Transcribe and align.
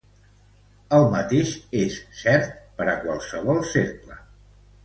El 0.99 1.05
mateix 1.15 1.51
és 1.81 1.99
cert 2.21 2.49
per 2.81 2.91
a 2.95 2.99
qualsevol 3.05 3.63
cercle. 3.77 4.19